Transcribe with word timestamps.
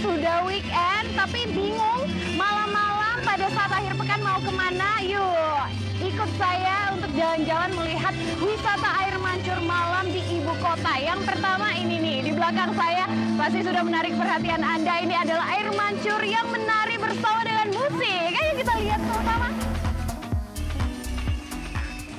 Sudah 0.00 0.42
weekend, 0.48 1.14
tapi 1.14 1.46
bingung 1.52 2.08
malam-malam 2.34 3.22
pada 3.22 3.46
saat 3.52 3.70
akhir 3.70 3.94
pekan 3.94 4.18
mau 4.24 4.40
ke 4.40 4.50
mana? 4.50 4.98
Yuk, 5.04 5.62
ikut 6.00 6.30
saya 6.40 6.90
untuk 6.96 7.12
jalan-jalan 7.14 7.70
melihat 7.76 8.10
wisata 8.42 8.90
air 9.04 9.14
mancur 9.22 9.58
malam 9.62 10.10
di 10.10 10.18
ibu 10.42 10.50
kota. 10.58 10.98
Yang 10.98 11.22
pertama 11.28 11.70
ini 11.78 12.02
nih, 12.02 12.18
di 12.26 12.32
belakang 12.34 12.74
saya 12.74 13.06
pasti 13.38 13.62
sudah 13.62 13.82
menarik 13.86 14.18
perhatian 14.18 14.62
Anda. 14.64 14.94
Ini 15.06 15.14
adalah 15.22 15.46
air 15.54 15.68
mancur 15.70 16.20
yang 16.26 16.46
menari 16.50 16.96
bersama 16.98 17.40
dengan 17.46 17.68
musik. 17.70 18.30
Ayo 18.34 18.52
kita 18.58 18.72
lihat 18.82 19.00
sama-sama. 19.06 19.48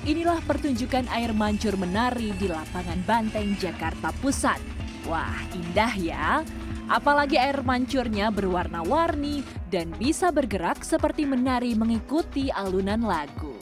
Inilah 0.07 0.39
pertunjukan 0.47 1.03
air 1.11 1.31
mancur 1.35 1.75
menari 1.75 2.31
di 2.39 2.47
lapangan 2.47 2.99
Banteng, 3.03 3.59
Jakarta 3.59 4.15
Pusat. 4.23 4.59
Wah, 5.03 5.35
indah 5.51 5.93
ya. 5.99 6.27
Apalagi 6.91 7.39
air 7.39 7.63
mancurnya 7.63 8.27
berwarna-warni 8.27 9.41
dan 9.71 9.91
bisa 9.95 10.29
bergerak 10.35 10.83
seperti 10.83 11.23
menari 11.23 11.71
mengikuti 11.73 12.51
alunan 12.51 13.03
lagu. 13.03 13.55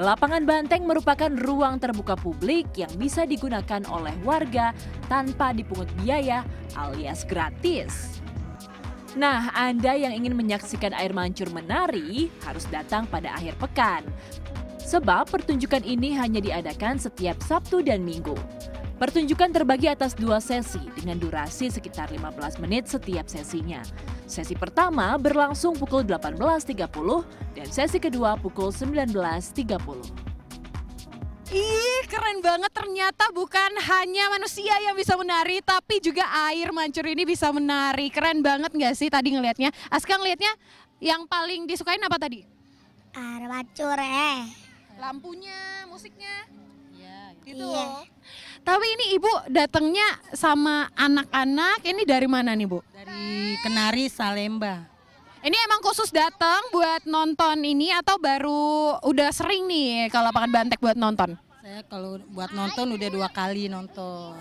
Lapangan 0.00 0.48
Banteng 0.48 0.88
merupakan 0.88 1.28
ruang 1.28 1.76
terbuka 1.76 2.16
publik 2.16 2.72
yang 2.72 2.88
bisa 2.96 3.28
digunakan 3.28 3.84
oleh 3.90 4.16
warga 4.24 4.72
tanpa 5.12 5.52
dipungut 5.52 5.90
biaya 6.00 6.40
alias 6.72 7.28
gratis. 7.28 8.22
Nah, 9.18 9.50
Anda 9.52 9.98
yang 9.98 10.14
ingin 10.14 10.38
menyaksikan 10.38 10.94
air 10.94 11.10
mancur 11.10 11.50
menari 11.50 12.30
harus 12.46 12.64
datang 12.70 13.10
pada 13.10 13.34
akhir 13.34 13.58
pekan. 13.58 14.06
Sebab 14.80 15.28
pertunjukan 15.28 15.82
ini 15.82 16.14
hanya 16.14 16.38
diadakan 16.40 16.96
setiap 16.96 17.36
Sabtu 17.42 17.82
dan 17.82 18.00
Minggu. 18.06 18.38
Pertunjukan 19.00 19.48
terbagi 19.48 19.88
atas 19.88 20.12
dua 20.12 20.44
sesi 20.44 20.76
dengan 20.92 21.16
durasi 21.16 21.72
sekitar 21.72 22.12
15 22.12 22.60
menit 22.60 22.84
setiap 22.84 23.24
sesinya. 23.32 23.80
Sesi 24.28 24.52
pertama 24.52 25.16
berlangsung 25.16 25.72
pukul 25.72 26.04
18.30 26.04 26.76
dan 27.56 27.68
sesi 27.72 27.96
kedua 27.96 28.36
pukul 28.36 28.68
19.30. 28.68 29.80
Ih, 31.48 32.04
keren 32.12 32.44
banget 32.44 32.68
ternyata 32.76 33.32
bukan 33.32 33.72
hanya 33.88 34.36
manusia 34.36 34.76
yang 34.84 34.92
bisa 34.92 35.16
menari, 35.16 35.64
tapi 35.64 36.04
juga 36.04 36.28
air 36.52 36.68
mancur 36.68 37.08
ini 37.08 37.24
bisa 37.24 37.48
menari. 37.56 38.12
Keren 38.12 38.44
banget 38.44 38.68
nggak 38.68 38.92
sih 39.00 39.08
tadi 39.08 39.32
ngelihatnya? 39.32 39.72
Aska 39.88 40.20
ngelihatnya 40.20 40.52
yang 41.00 41.24
paling 41.24 41.64
disukain 41.64 42.04
apa 42.04 42.20
tadi? 42.20 42.44
Air 43.16 43.48
mancur 43.48 43.96
eh. 43.96 44.44
Lampunya, 45.00 45.88
musiknya. 45.88 46.60
Gitu. 47.44 47.64
Iya. 47.64 48.04
Tapi 48.60 48.86
ini 48.86 49.04
ibu 49.16 49.32
datangnya 49.48 50.20
sama 50.36 50.92
anak-anak. 50.92 51.80
Ini 51.82 52.02
dari 52.04 52.28
mana 52.28 52.52
nih 52.52 52.68
bu? 52.68 52.84
dari 52.92 53.56
Kenari 53.64 54.06
Salemba. 54.12 54.84
Ini 55.40 55.56
emang 55.64 55.80
khusus 55.80 56.12
datang 56.12 56.60
buat 56.68 57.08
nonton 57.08 57.64
ini 57.64 57.88
atau 57.96 58.20
baru 58.20 59.00
udah 59.00 59.32
sering 59.32 59.64
nih 59.64 60.12
ke 60.12 60.18
lapangan 60.20 60.52
Bantek 60.52 60.84
buat 60.84 61.00
nonton? 61.00 61.40
Saya 61.64 61.80
kalau 61.88 62.20
buat 62.28 62.52
nonton 62.52 62.92
udah 62.92 63.08
dua 63.08 63.28
kali 63.32 63.72
nonton. 63.72 64.36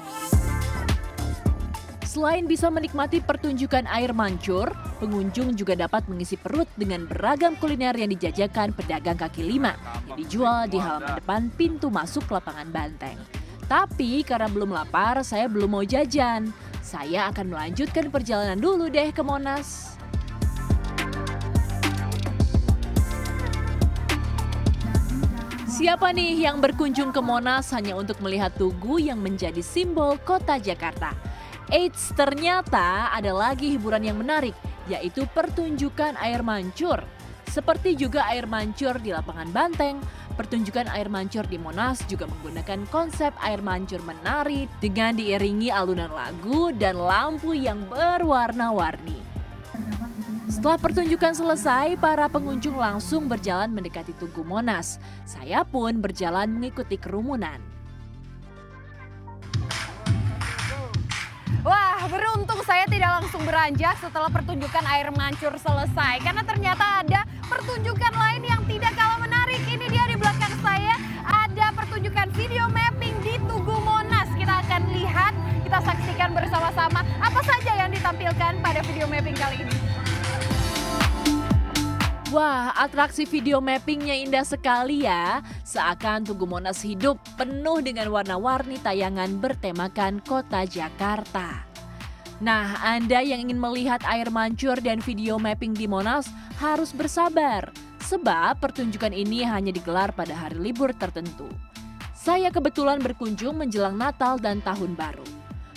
Selain 2.09 2.41
bisa 2.49 2.73
menikmati 2.73 3.21
pertunjukan 3.21 3.85
air 3.85 4.17
mancur, 4.17 4.65
pengunjung 4.97 5.53
juga 5.53 5.77
dapat 5.77 6.09
mengisi 6.09 6.41
perut 6.41 6.65
dengan 6.73 7.05
beragam 7.05 7.53
kuliner 7.61 7.93
yang 7.93 8.09
dijajakan 8.09 8.73
pedagang 8.73 9.13
kaki 9.13 9.45
lima 9.45 9.77
yang 10.09 10.17
dijual 10.17 10.65
di 10.65 10.81
halaman 10.81 11.21
depan 11.21 11.41
pintu 11.53 11.93
masuk 11.93 12.25
lapangan 12.33 12.65
Banteng. 12.73 13.13
Tapi 13.69 14.25
karena 14.25 14.49
belum 14.49 14.73
lapar, 14.73 15.21
saya 15.21 15.45
belum 15.45 15.69
mau 15.69 15.85
jajan. 15.85 16.49
Saya 16.81 17.29
akan 17.29 17.53
melanjutkan 17.53 18.09
perjalanan 18.09 18.57
dulu 18.57 18.89
deh 18.89 19.13
ke 19.13 19.21
Monas. 19.21 19.93
Siapa 25.69 26.09
nih 26.09 26.49
yang 26.49 26.57
berkunjung 26.57 27.13
ke 27.13 27.21
Monas 27.21 27.69
hanya 27.77 27.93
untuk 27.93 28.17
melihat 28.25 28.49
tugu 28.57 28.97
yang 28.97 29.21
menjadi 29.21 29.61
simbol 29.61 30.17
kota 30.25 30.57
Jakarta? 30.57 31.28
Eits, 31.69 32.09
ternyata 32.17 33.13
ada 33.13 33.29
lagi 33.29 33.77
hiburan 33.77 34.01
yang 34.01 34.17
menarik, 34.17 34.57
yaitu 34.89 35.29
pertunjukan 35.37 36.17
air 36.17 36.41
mancur. 36.41 37.05
Seperti 37.45 37.93
juga 37.93 38.25
air 38.25 38.49
mancur 38.49 38.97
di 38.97 39.13
lapangan 39.13 39.53
Banteng, 39.53 40.01
pertunjukan 40.33 40.89
air 40.89 41.13
mancur 41.13 41.45
di 41.45 41.61
Monas 41.61 42.01
juga 42.09 42.25
menggunakan 42.25 42.89
konsep 42.89 43.29
air 43.37 43.61
mancur 43.61 44.01
menari 44.01 44.65
dengan 44.81 45.13
diiringi 45.13 45.69
alunan 45.69 46.09
lagu 46.09 46.73
dan 46.73 46.97
lampu 46.97 47.53
yang 47.53 47.85
berwarna-warni. 47.85 49.21
Setelah 50.49 50.81
pertunjukan 50.81 51.37
selesai, 51.37 52.01
para 52.01 52.25
pengunjung 52.25 52.81
langsung 52.81 53.29
berjalan 53.29 53.69
mendekati 53.69 54.17
Tugu 54.17 54.41
Monas. 54.41 54.97
Saya 55.21 55.61
pun 55.61 56.01
berjalan 56.01 56.49
mengikuti 56.49 56.97
kerumunan. 56.97 57.61
Langsung 63.39 63.55
beranjak 63.55 63.95
setelah 64.03 64.27
pertunjukan 64.27 64.83
air 64.83 65.07
mancur 65.15 65.55
selesai. 65.55 66.19
Karena 66.19 66.43
ternyata 66.43 66.99
ada 66.99 67.23
pertunjukan 67.47 68.11
lain 68.11 68.43
yang 68.43 68.61
tidak 68.67 68.91
kalah 68.99 69.15
menarik. 69.15 69.63
Ini 69.63 69.87
dia 69.87 70.03
di 70.11 70.19
belakang 70.19 70.51
saya, 70.59 70.99
ada 71.23 71.71
pertunjukan 71.71 72.35
video 72.35 72.67
mapping 72.67 73.15
di 73.23 73.39
Tugu 73.47 73.79
Monas. 73.79 74.27
Kita 74.35 74.59
akan 74.59 74.91
lihat, 74.91 75.31
kita 75.63 75.79
saksikan 75.79 76.35
bersama-sama 76.35 76.99
apa 77.23 77.39
saja 77.47 77.79
yang 77.79 77.95
ditampilkan 77.95 78.59
pada 78.59 78.83
video 78.83 79.07
mapping 79.07 79.39
kali 79.39 79.63
ini. 79.63 79.75
Wah, 82.35 82.75
atraksi 82.75 83.23
video 83.23 83.63
mappingnya 83.63 84.19
indah 84.19 84.43
sekali 84.43 85.07
ya. 85.07 85.39
Seakan 85.63 86.27
Tugu 86.27 86.43
Monas 86.43 86.83
hidup 86.83 87.15
penuh 87.39 87.79
dengan 87.79 88.11
warna-warni 88.11 88.83
tayangan 88.83 89.31
bertemakan 89.39 90.19
kota 90.27 90.67
Jakarta. 90.67 91.78
Nah, 92.39 92.79
Anda 92.79 93.19
yang 93.19 93.51
ingin 93.51 93.59
melihat 93.59 93.99
air 94.07 94.31
mancur 94.31 94.79
dan 94.79 95.03
video 95.03 95.35
mapping 95.35 95.75
di 95.75 95.91
Monas 95.91 96.31
harus 96.55 96.95
bersabar. 96.95 97.67
Sebab 97.99 98.63
pertunjukan 98.63 99.11
ini 99.11 99.43
hanya 99.43 99.75
digelar 99.75 100.15
pada 100.15 100.31
hari 100.31 100.55
libur 100.55 100.95
tertentu. 100.95 101.51
Saya 102.15 102.47
kebetulan 102.47 103.03
berkunjung 103.03 103.59
menjelang 103.59 103.99
Natal 103.99 104.39
dan 104.39 104.63
Tahun 104.63 104.95
Baru. 104.95 105.27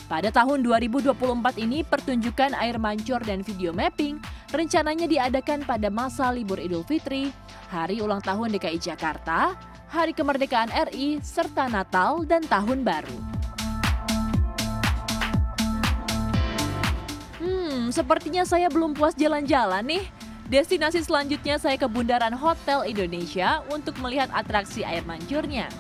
Pada 0.06 0.30
tahun 0.30 0.62
2024 0.62 1.18
ini 1.58 1.82
pertunjukan 1.82 2.54
air 2.54 2.78
mancur 2.78 3.18
dan 3.26 3.42
video 3.42 3.74
mapping 3.74 4.22
rencananya 4.54 5.10
diadakan 5.10 5.66
pada 5.66 5.90
masa 5.90 6.30
libur 6.30 6.62
Idul 6.62 6.86
Fitri, 6.86 7.32
hari 7.74 7.98
ulang 7.98 8.22
tahun 8.22 8.54
DKI 8.54 8.78
Jakarta, 8.78 9.56
hari 9.90 10.14
kemerdekaan 10.14 10.70
RI, 10.92 11.18
serta 11.24 11.66
Natal 11.66 12.22
dan 12.28 12.44
Tahun 12.44 12.84
Baru. 12.84 13.31
Sepertinya 17.92 18.42
saya 18.48 18.72
belum 18.72 18.96
puas 18.96 19.14
jalan-jalan 19.14 19.84
nih. 19.84 20.04
Destinasi 20.48 21.06
selanjutnya 21.06 21.56
saya 21.56 21.78
ke 21.78 21.86
Bundaran 21.86 22.34
Hotel 22.34 22.82
Indonesia 22.88 23.62
untuk 23.70 23.94
melihat 24.02 24.28
atraksi 24.34 24.82
air 24.82 25.06
mancurnya. 25.06 25.70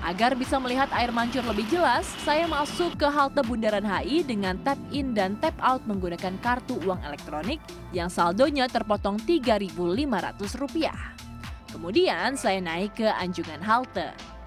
Agar 0.00 0.32
bisa 0.32 0.56
melihat 0.56 0.88
air 0.96 1.12
mancur 1.12 1.44
lebih 1.44 1.68
jelas, 1.68 2.08
saya 2.24 2.48
masuk 2.48 2.96
ke 2.96 3.04
halte 3.04 3.44
Bundaran 3.44 3.84
HI 3.84 4.24
dengan 4.24 4.56
tap 4.64 4.80
in 4.88 5.12
dan 5.12 5.36
tap 5.36 5.52
out 5.60 5.84
menggunakan 5.84 6.40
kartu 6.40 6.80
uang 6.80 7.04
elektronik 7.04 7.60
yang 7.92 8.08
saldonya 8.08 8.64
terpotong 8.64 9.20
Rp3.500. 9.28 11.76
Kemudian 11.76 12.32
saya 12.40 12.64
naik 12.64 12.96
ke 12.96 13.12
anjungan 13.12 13.60
halte. 13.60 14.39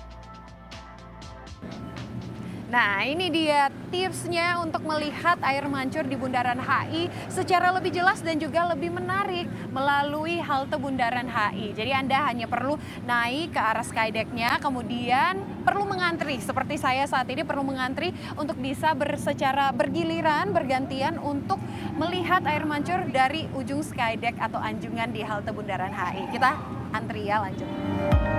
Nah, 2.73 3.05
ini 3.05 3.29
dia 3.29 3.69
tipsnya 3.93 4.57
untuk 4.57 4.81
melihat 4.81 5.37
air 5.45 5.61
mancur 5.69 6.09
di 6.09 6.17
Bundaran 6.17 6.57
HI 6.57 7.05
secara 7.29 7.69
lebih 7.69 7.93
jelas 7.93 8.17
dan 8.25 8.41
juga 8.41 8.65
lebih 8.73 8.89
menarik 8.89 9.45
melalui 9.69 10.41
halte 10.41 10.73
Bundaran 10.81 11.29
HI. 11.29 11.77
Jadi 11.77 11.93
Anda 11.93 12.25
hanya 12.25 12.49
perlu 12.49 12.81
naik 13.05 13.53
ke 13.53 13.61
arah 13.61 13.85
skydeck-nya, 13.85 14.57
kemudian 14.57 15.37
perlu 15.61 15.85
mengantri. 15.85 16.41
Seperti 16.41 16.81
saya 16.81 17.05
saat 17.05 17.29
ini 17.29 17.45
perlu 17.45 17.61
mengantri 17.61 18.09
untuk 18.41 18.57
bisa 18.57 18.97
ber, 18.97 19.21
secara 19.21 19.69
bergiliran, 19.69 20.49
bergantian 20.49 21.21
untuk 21.21 21.61
melihat 22.01 22.41
air 22.49 22.65
mancur 22.65 23.05
dari 23.13 23.45
ujung 23.53 23.85
skydeck 23.85 24.33
atau 24.41 24.57
anjungan 24.57 25.13
di 25.13 25.21
halte 25.21 25.53
Bundaran 25.53 25.93
HI. 25.93 26.25
Kita 26.33 26.57
antri 26.89 27.29
ya 27.29 27.37
lanjut. 27.37 28.32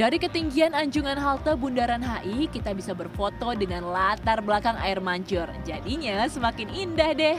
Dari 0.00 0.16
ketinggian 0.16 0.72
anjungan 0.72 1.20
halte 1.20 1.52
Bundaran 1.60 2.00
HI, 2.00 2.48
kita 2.48 2.72
bisa 2.72 2.96
berfoto 2.96 3.52
dengan 3.52 3.84
latar 3.84 4.40
belakang 4.40 4.80
air 4.80 4.96
mancur. 4.96 5.44
Jadinya 5.68 6.24
semakin 6.24 6.72
indah 6.72 7.12
deh. 7.12 7.36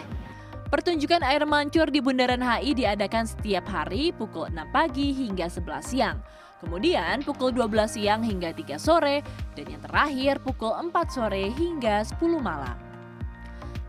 Pertunjukan 0.70 1.26
air 1.26 1.42
mancur 1.50 1.90
di 1.90 1.98
Bundaran 2.06 2.38
HI 2.38 2.78
diadakan 2.78 3.26
setiap 3.26 3.66
hari 3.66 4.14
pukul 4.14 4.46
6 4.54 4.62
pagi 4.70 5.10
hingga 5.10 5.50
11 5.50 5.82
siang. 5.82 6.22
Kemudian 6.62 7.26
pukul 7.26 7.50
12 7.50 7.98
siang 7.98 8.22
hingga 8.22 8.54
3 8.54 8.78
sore, 8.78 9.26
dan 9.58 9.66
yang 9.66 9.82
terakhir 9.82 10.38
pukul 10.46 10.78
4 10.78 10.94
sore 11.10 11.50
hingga 11.58 12.06
10 12.06 12.38
malam. 12.38 12.91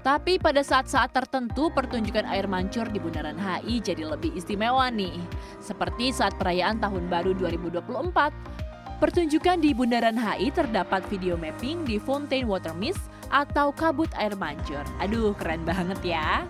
Tapi 0.03 0.43
pada 0.43 0.67
saat-saat 0.67 1.15
tertentu 1.15 1.71
pertunjukan 1.71 2.27
air 2.27 2.51
mancur 2.51 2.91
di 2.91 2.99
Bundaran 2.99 3.39
HI 3.39 3.79
jadi 3.79 4.03
lebih 4.03 4.35
istimewa 4.35 4.91
nih. 4.91 5.15
Seperti 5.63 6.11
saat 6.11 6.35
perayaan 6.43 6.83
Tahun 6.83 7.07
Baru 7.07 7.39
2024. 7.39 8.99
Pertunjukan 8.99 9.63
di 9.63 9.71
Bundaran 9.71 10.19
HI 10.19 10.51
terdapat 10.51 11.07
video 11.07 11.39
mapping 11.39 11.87
di 11.87 12.03
Fountain 12.03 12.51
Water 12.51 12.75
Mist 12.75 13.11
atau 13.31 13.71
kabut 13.71 14.11
air 14.19 14.35
mancur. 14.35 14.83
Aduh, 14.99 15.39
keren 15.39 15.63
banget 15.63 16.03
ya. 16.03 16.43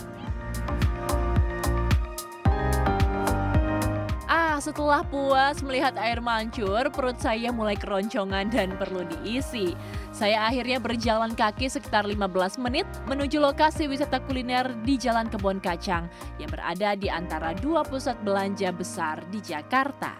Setelah 4.73 5.05
puas 5.05 5.61
melihat 5.61 5.93
air 6.01 6.25
mancur, 6.25 6.89
perut 6.89 7.21
saya 7.21 7.53
mulai 7.53 7.77
keroncongan 7.77 8.49
dan 8.49 8.73
perlu 8.81 9.05
diisi. 9.05 9.77
Saya 10.17 10.49
akhirnya 10.49 10.81
berjalan 10.81 11.37
kaki 11.37 11.69
sekitar 11.69 12.09
15 12.09 12.57
menit 12.57 12.89
menuju 13.05 13.37
lokasi 13.37 13.85
wisata 13.85 14.25
kuliner 14.25 14.73
di 14.81 14.97
Jalan 14.97 15.29
Kebon 15.29 15.61
Kacang 15.61 16.09
yang 16.41 16.49
berada 16.49 16.97
di 16.97 17.13
antara 17.13 17.53
dua 17.53 17.85
pusat 17.85 18.17
belanja 18.25 18.73
besar 18.73 19.21
di 19.29 19.45
Jakarta. 19.45 20.17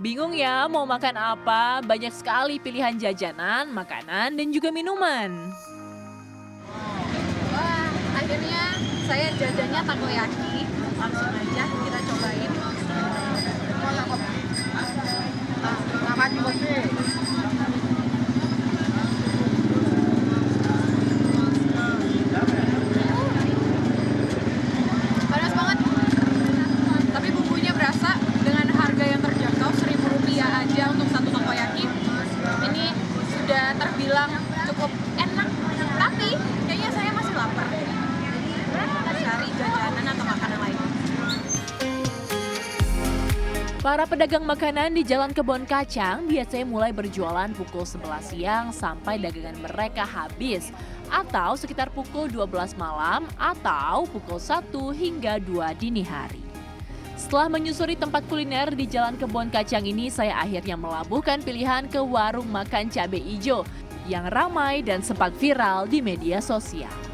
Bingung 0.00 0.32
ya 0.32 0.64
mau 0.64 0.88
makan 0.88 1.20
apa? 1.20 1.84
Banyak 1.84 2.16
sekali 2.16 2.56
pilihan 2.56 2.96
jajanan, 2.96 3.68
makanan, 3.68 4.32
dan 4.32 4.48
juga 4.48 4.72
minuman. 4.72 5.52
Wah, 7.52 7.92
akhirnya 8.16 8.80
saya 9.04 9.28
jajannya 9.36 9.80
takoyaki. 9.84 10.64
Langsung 10.96 11.36
aja 11.36 11.64
kita 11.68 12.00
cobain. 12.08 12.52
Gracias. 16.34 16.91
Para 43.82 44.06
pedagang 44.06 44.46
makanan 44.46 44.94
di 44.94 45.02
Jalan 45.02 45.34
Kebon 45.34 45.66
Kacang 45.66 46.30
biasanya 46.30 46.62
mulai 46.62 46.94
berjualan 46.94 47.50
pukul 47.50 47.82
11 47.82 48.30
siang 48.30 48.66
sampai 48.70 49.18
dagangan 49.18 49.58
mereka 49.58 50.06
habis 50.06 50.70
atau 51.10 51.58
sekitar 51.58 51.90
pukul 51.90 52.30
12 52.30 52.78
malam 52.78 53.26
atau 53.34 54.06
pukul 54.06 54.38
1 54.38 54.70
hingga 54.94 55.42
2 55.42 55.82
dini 55.82 56.06
hari. 56.06 56.38
Setelah 57.18 57.50
menyusuri 57.50 57.98
tempat 57.98 58.22
kuliner 58.30 58.70
di 58.70 58.86
Jalan 58.86 59.18
Kebon 59.18 59.50
Kacang 59.50 59.82
ini, 59.82 60.14
saya 60.14 60.38
akhirnya 60.38 60.78
melabuhkan 60.78 61.42
pilihan 61.42 61.90
ke 61.90 61.98
warung 61.98 62.54
makan 62.54 62.86
cabai 62.86 63.18
ijo 63.34 63.66
yang 64.06 64.30
ramai 64.30 64.86
dan 64.86 65.02
sempat 65.02 65.34
viral 65.34 65.90
di 65.90 65.98
media 65.98 66.38
sosial. 66.38 67.11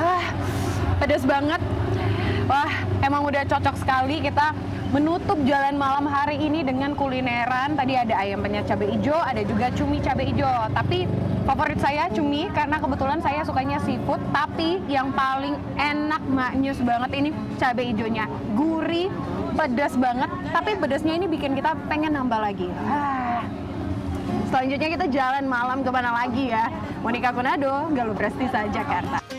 Ah, 0.00 0.24
pedas 0.96 1.28
banget. 1.28 1.60
Wah, 2.48 2.72
emang 3.04 3.28
udah 3.28 3.44
cocok 3.44 3.76
sekali 3.84 4.24
kita 4.24 4.56
menutup 4.90 5.38
jalan 5.46 5.76
malam 5.76 6.08
hari 6.08 6.40
ini 6.40 6.64
dengan 6.64 6.96
kulineran. 6.96 7.76
Tadi 7.76 7.94
ada 8.00 8.16
ayam 8.16 8.40
penyet 8.40 8.64
cabai 8.64 8.96
hijau, 8.96 9.20
ada 9.20 9.44
juga 9.44 9.68
cumi 9.76 10.00
cabai 10.00 10.32
hijau. 10.32 10.48
Tapi 10.72 11.04
favorit 11.44 11.78
saya 11.84 12.08
cumi 12.10 12.48
karena 12.56 12.80
kebetulan 12.80 13.20
saya 13.20 13.44
sukanya 13.44 13.76
seafood. 13.84 14.18
Tapi 14.32 14.80
yang 14.88 15.12
paling 15.12 15.54
enak 15.76 16.22
maknyus 16.26 16.80
banget 16.80 17.10
ini 17.20 17.30
cabai 17.60 17.92
hijaunya. 17.92 18.24
Gurih, 18.56 19.12
pedas 19.52 19.94
banget. 20.00 20.32
Tapi 20.50 20.80
pedasnya 20.80 21.12
ini 21.12 21.28
bikin 21.28 21.52
kita 21.54 21.76
pengen 21.92 22.16
nambah 22.16 22.40
lagi. 22.40 22.72
Ah. 22.88 23.44
Selanjutnya 24.50 24.88
kita 24.90 25.06
jalan 25.12 25.44
malam 25.46 25.86
ke 25.86 25.90
mana 25.94 26.10
lagi 26.10 26.50
ya? 26.50 26.66
Monika 27.06 27.30
Kunado, 27.30 27.86
Galuh 27.94 28.18
Prestisa, 28.18 28.66
Jakarta. 28.74 29.29